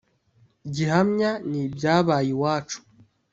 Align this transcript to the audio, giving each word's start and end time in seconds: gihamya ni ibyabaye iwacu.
gihamya 0.73 1.31
ni 1.49 1.59
ibyabaye 1.65 2.29
iwacu. 2.35 2.77